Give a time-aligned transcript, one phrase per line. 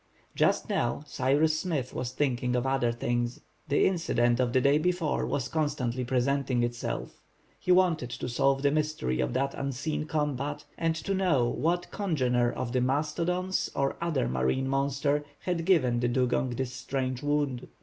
[0.35, 3.39] Just now, Cyrus Smith was thinking of other things.
[3.67, 7.21] The incident of the day before was constantly presenting itself.
[7.59, 12.51] He wanted to solve the mystery of that unseen combat, and to know what congener
[12.51, 17.67] of the mastodons or other marine monster had given the dugong this strange wound.